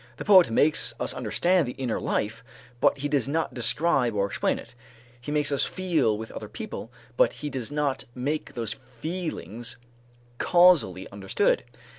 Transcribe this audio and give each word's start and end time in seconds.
The 0.17 0.25
poet 0.25 0.49
makes 0.49 0.95
us 0.99 1.13
understand 1.13 1.67
the 1.67 1.73
inner 1.77 1.99
life, 2.01 2.43
but 2.79 2.97
he 2.97 3.07
does 3.07 3.29
not 3.29 3.53
describe 3.53 4.15
or 4.15 4.25
explain 4.25 4.57
it; 4.57 4.73
he 5.21 5.31
makes 5.31 5.51
us 5.51 5.63
feel 5.63 6.17
with 6.17 6.31
other 6.31 6.49
people, 6.49 6.91
but 7.17 7.33
he 7.33 7.51
does 7.51 7.71
not 7.71 8.05
make 8.15 8.55
those 8.55 8.73
feelings 8.73 9.77
causally 10.39 11.07
understood. 11.11 11.63